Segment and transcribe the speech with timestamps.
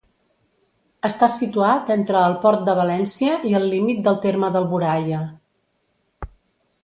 [1.09, 5.21] Està situat entre el Port de València i el límit del terme d'Alboraia.